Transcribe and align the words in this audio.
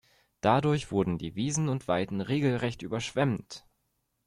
Dadurch 0.41 0.91
wurden 0.91 1.19
die 1.19 1.35
Wiesen 1.35 1.69
und 1.69 1.87
Weiden 1.87 2.21
regelrecht 2.21 2.81
überschwemmt. 2.81 3.67